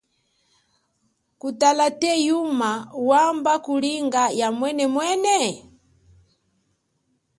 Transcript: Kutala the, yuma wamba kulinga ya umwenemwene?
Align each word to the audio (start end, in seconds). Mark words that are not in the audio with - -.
Kutala 1.39 1.87
the, 2.01 2.11
yuma 2.27 2.71
wamba 3.09 3.53
kulinga 3.65 4.23
ya 4.39 4.47
umwenemwene? 4.53 5.37